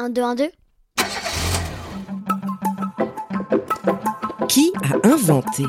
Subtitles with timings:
[0.00, 0.50] 1, 2, 1, 2.
[4.48, 5.64] Qui a inventé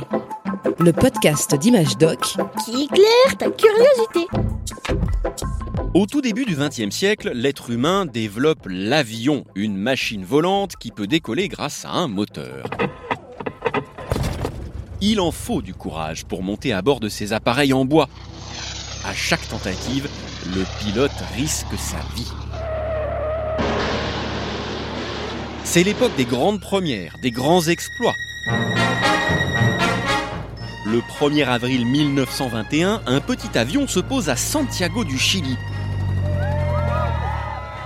[0.80, 4.28] Le podcast d'Image Doc Qui éclaire ta curiosité.
[5.94, 11.08] Au tout début du XXe siècle, l'être humain développe l'avion, une machine volante qui peut
[11.08, 12.70] décoller grâce à un moteur.
[15.02, 18.08] Il en faut du courage pour monter à bord de ces appareils en bois.
[19.06, 20.08] À chaque tentative,
[20.56, 22.32] le pilote risque sa vie.
[25.74, 28.18] C'est l'époque des grandes premières, des grands exploits.
[30.86, 35.56] Le 1er avril 1921, un petit avion se pose à Santiago du Chili.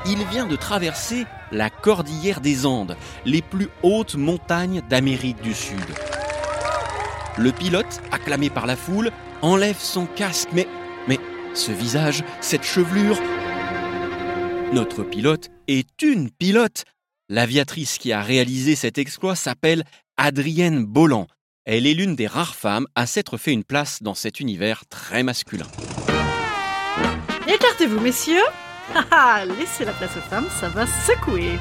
[0.07, 5.77] Il vient de traverser la cordillère des Andes, les plus hautes montagnes d'Amérique du Sud.
[7.37, 9.11] Le pilote, acclamé par la foule,
[9.43, 10.67] enlève son casque, mais,
[11.07, 11.19] mais,
[11.53, 13.19] ce visage, cette chevelure.
[14.73, 16.83] Notre pilote est une pilote.
[17.27, 19.83] L'aviatrice qui a réalisé cet exploit s'appelle
[20.15, 21.25] Adrienne Bolland.
[21.65, 25.23] Elle est l'une des rares femmes à s'être fait une place dans cet univers très
[25.23, 25.65] masculin.
[27.47, 28.43] Écartez-vous, messieurs.
[29.09, 31.57] Ah, laissez la place aux femmes, ça va secouer.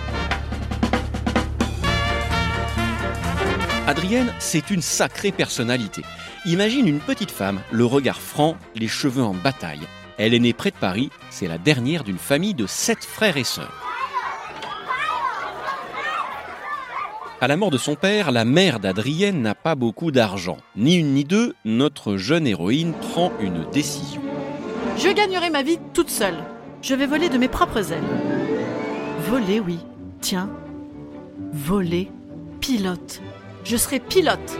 [3.87, 6.03] Adrienne, c'est une sacrée personnalité.
[6.45, 9.89] Imagine une petite femme, le regard franc, les cheveux en bataille.
[10.19, 13.45] Elle est née près de Paris, c'est la dernière d'une famille de sept frères et
[13.45, 13.94] sœurs.
[17.41, 20.57] À la mort de son père, la mère d'Adrienne n'a pas beaucoup d'argent.
[20.77, 24.23] Ni une ni deux, notre jeune héroïne prend une décision.
[24.97, 26.39] Je gagnerai ma vie toute seule.
[26.81, 28.03] Je vais voler de mes propres ailes.
[29.29, 29.79] Voler, oui.
[30.21, 30.49] Tiens.
[31.53, 32.11] Voler.
[32.61, 33.21] Pilote.
[33.65, 34.59] Je serai pilote.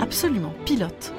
[0.00, 1.12] Absolument, pilote.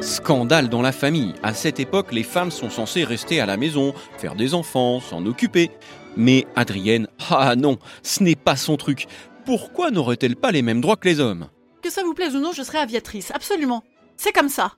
[0.00, 1.34] Scandale dans la famille.
[1.42, 5.24] À cette époque, les femmes sont censées rester à la maison, faire des enfants, s'en
[5.26, 5.70] occuper.
[6.16, 9.06] Mais Adrienne, ah non, ce n'est pas son truc.
[9.44, 11.48] Pourquoi n'aurait-elle pas les mêmes droits que les hommes?
[11.82, 13.30] Que ça vous plaise ou non, je serai aviatrice.
[13.32, 13.82] Absolument.
[14.16, 14.72] C'est comme ça.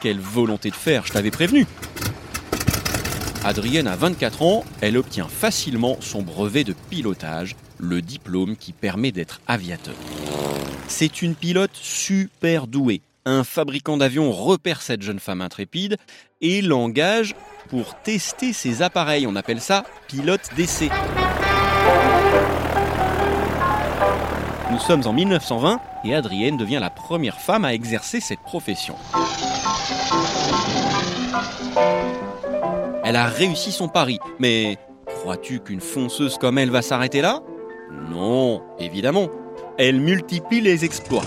[0.00, 1.66] Quelle volonté de faire, je t'avais prévenu.
[3.44, 9.12] Adrienne a 24 ans, elle obtient facilement son brevet de pilotage, le diplôme qui permet
[9.12, 9.94] d'être aviateur.
[10.88, 13.02] C'est une pilote super douée.
[13.26, 15.96] Un fabricant d'avions repère cette jeune femme intrépide
[16.42, 17.34] et l'engage
[17.70, 19.26] pour tester ses appareils.
[19.26, 20.90] On appelle ça pilote d'essai.
[24.70, 28.96] Nous sommes en 1920 et Adrienne devient la première femme à exercer cette profession.
[33.04, 34.76] Elle a réussi son pari, mais
[35.06, 37.40] crois-tu qu'une fonceuse comme elle va s'arrêter là?
[38.10, 39.30] Non, évidemment.
[39.78, 41.24] Elle multiplie les exploits.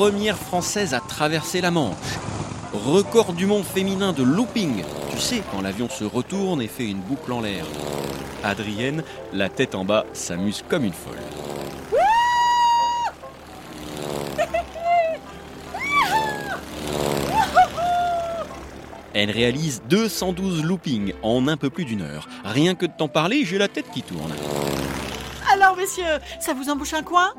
[0.00, 1.94] Première française à traverser la Manche.
[2.72, 4.82] Record du monde féminin de looping.
[5.10, 7.66] Tu sais, quand l'avion se retourne et fait une boucle en l'air.
[8.42, 11.18] Adrienne, la tête en bas, s'amuse comme une folle.
[19.12, 22.26] Elle réalise 212 loopings en un peu plus d'une heure.
[22.42, 24.32] Rien que de t'en parler, j'ai la tête qui tourne.
[25.52, 27.34] Alors, messieurs, ça vous embouche un coin?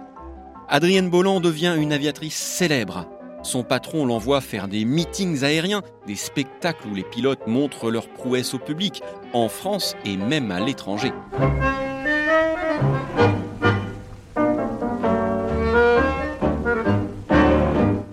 [0.74, 3.06] Adrienne Bolland devient une aviatrice célèbre.
[3.44, 8.54] Son patron l'envoie faire des meetings aériens, des spectacles où les pilotes montrent leurs prouesses
[8.54, 11.12] au public, en France et même à l'étranger.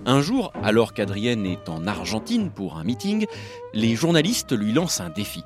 [0.05, 3.25] Un jour, alors qu'Adrienne est en Argentine pour un meeting,
[3.73, 5.45] les journalistes lui lancent un défi.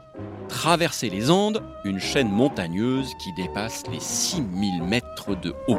[0.49, 5.77] Traverser les Andes, une chaîne montagneuse qui dépasse les 6000 mètres de haut.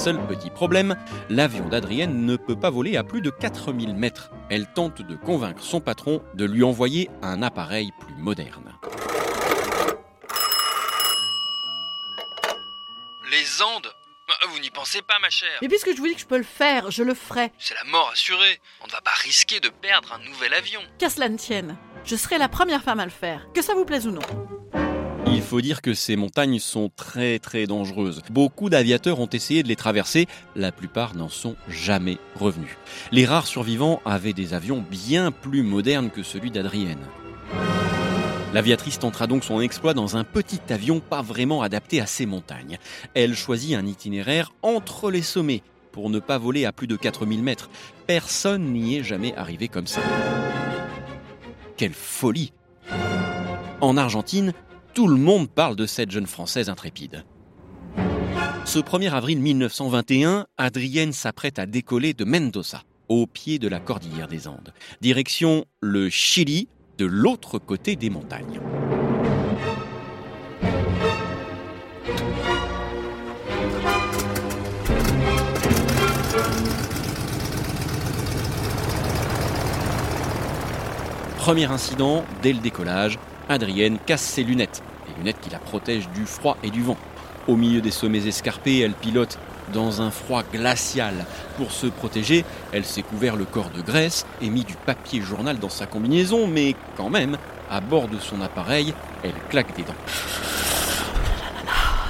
[0.00, 0.96] Seul petit problème,
[1.28, 4.30] l'avion d'Adrienne ne peut pas voler à plus de 4000 mètres.
[4.48, 8.72] Elle tente de convaincre son patron de lui envoyer un appareil plus moderne.
[13.30, 13.92] Les Andes
[14.26, 15.58] Bah, Vous n'y pensez pas, ma chère.
[15.60, 17.52] Mais puisque je vous dis que je peux le faire, je le ferai.
[17.58, 18.58] C'est la mort assurée.
[18.82, 20.80] On ne va pas risquer de perdre un nouvel avion.
[20.98, 21.76] Qu'à cela ne tienne.
[22.06, 24.22] Je serai la première femme à le faire, que ça vous plaise ou non.
[25.32, 28.22] Il faut dire que ces montagnes sont très très dangereuses.
[28.30, 32.76] Beaucoup d'aviateurs ont essayé de les traverser, la plupart n'en sont jamais revenus.
[33.12, 37.06] Les rares survivants avaient des avions bien plus modernes que celui d'Adrienne.
[38.52, 42.78] L'aviatrice tentera donc son exploit dans un petit avion pas vraiment adapté à ces montagnes.
[43.14, 45.62] Elle choisit un itinéraire entre les sommets
[45.92, 47.70] pour ne pas voler à plus de 4000 mètres.
[48.08, 50.00] Personne n'y est jamais arrivé comme ça.
[51.76, 52.52] Quelle folie
[53.80, 54.52] En Argentine,
[54.94, 57.24] tout le monde parle de cette jeune Française intrépide.
[58.64, 62.82] Ce 1er avril 1921, Adrienne s'apprête à décoller de Mendoza.
[63.08, 64.72] au pied de la cordillère des Andes.
[65.00, 68.60] Direction le Chili, de l'autre côté des montagnes.
[81.36, 83.18] Premier incident, dès le décollage,
[83.50, 86.96] Adrienne casse ses lunettes, les lunettes qui la protègent du froid et du vent.
[87.48, 89.40] Au milieu des sommets escarpés, elle pilote
[89.72, 91.26] dans un froid glacial.
[91.56, 95.58] Pour se protéger, elle s'est couvert le corps de graisse et mis du papier journal
[95.58, 97.38] dans sa combinaison, mais quand même,
[97.68, 98.94] à bord de son appareil,
[99.24, 99.94] elle claque des dents.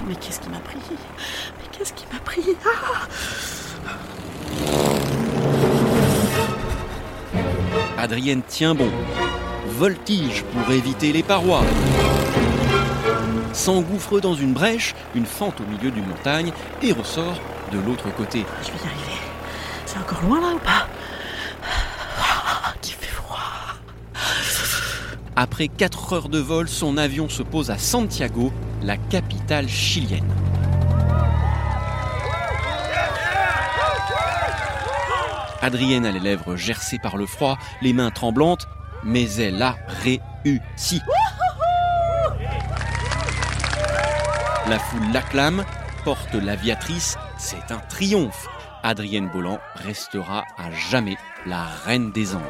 [0.06, 0.76] Mais qu'est-ce qui m'a pris?
[0.90, 2.42] Mais qu'est-ce qui m'a pris?
[7.96, 8.90] Ah Adrienne tient bon.
[9.80, 11.64] Voltige pour éviter les parois.
[13.54, 17.40] S'engouffre dans une brèche, une fente au milieu d'une montagne, et ressort
[17.72, 18.44] de l'autre côté.
[18.60, 19.18] Je vais y arriver.
[19.86, 20.86] C'est encore loin là ou pas?
[22.18, 23.38] Ah, Qui fait froid.
[25.34, 30.30] Après 4 heures de vol, son avion se pose à Santiago, la capitale chilienne.
[35.62, 38.68] Adrienne a les lèvres gercées par le froid, les mains tremblantes,
[39.04, 41.00] mais elle a réussi.
[44.68, 45.64] La foule l'acclame,
[46.04, 48.46] porte l'aviatrice, c'est un triomphe.
[48.82, 51.16] Adrienne Bolland restera à jamais
[51.46, 52.42] la reine des Andes.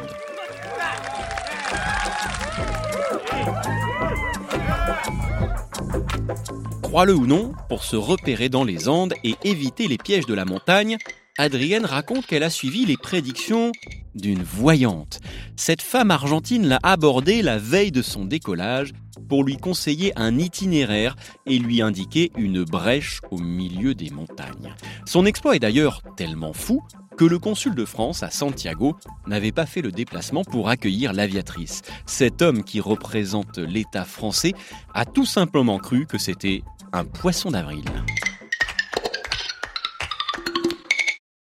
[6.83, 10.45] Crois-le ou non, pour se repérer dans les Andes et éviter les pièges de la
[10.45, 10.99] montagne,
[11.41, 13.73] Adrienne raconte qu'elle a suivi les prédictions
[14.15, 15.21] d'une voyante.
[15.57, 18.93] Cette femme argentine l'a abordée la veille de son décollage
[19.27, 21.17] pour lui conseiller un itinéraire
[21.47, 24.75] et lui indiquer une brèche au milieu des montagnes.
[25.07, 26.83] Son exploit est d'ailleurs tellement fou
[27.17, 31.81] que le consul de France à Santiago n'avait pas fait le déplacement pour accueillir l'aviatrice.
[32.05, 34.53] Cet homme qui représente l'État français
[34.93, 37.85] a tout simplement cru que c'était un poisson d'avril.